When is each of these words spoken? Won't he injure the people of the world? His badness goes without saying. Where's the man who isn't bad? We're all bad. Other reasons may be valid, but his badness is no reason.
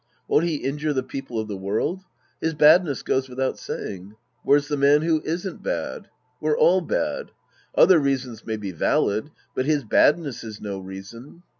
Won't 0.27 0.45
he 0.45 0.55
injure 0.55 0.93
the 0.93 1.03
people 1.03 1.37
of 1.37 1.47
the 1.47 1.55
world? 1.55 2.01
His 2.39 2.55
badness 2.55 3.03
goes 3.03 3.29
without 3.29 3.59
saying. 3.59 4.15
Where's 4.43 4.67
the 4.67 4.75
man 4.75 5.03
who 5.03 5.21
isn't 5.23 5.61
bad? 5.61 6.09
We're 6.41 6.57
all 6.57 6.81
bad. 6.81 7.29
Other 7.75 7.99
reasons 7.99 8.43
may 8.43 8.57
be 8.57 8.71
valid, 8.71 9.29
but 9.53 9.67
his 9.67 9.83
badness 9.83 10.43
is 10.43 10.59
no 10.59 10.79
reason. 10.79 11.43